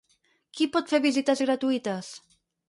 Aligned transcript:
Qui 0.59 0.67
pot 0.77 0.89
fer 0.93 1.01
visites 1.03 1.45
gratuïtes? 1.49 2.11